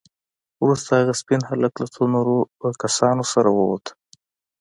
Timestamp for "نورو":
2.13-2.37